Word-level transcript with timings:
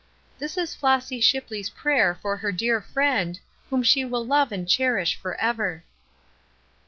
This 0.39 0.57
is 0.57 0.73
Flossy 0.73 1.21
Shipley's 1.21 1.69
prayer 1.69 2.15
for 2.19 2.37
her 2.37 2.51
dear 2.51 2.81
friend, 2.81 3.39
whom 3.69 3.83
she 3.83 4.03
will 4.03 4.25
love 4.25 4.51
and 4.51 4.67
cherish 4.67 5.15
forever." 5.15 5.83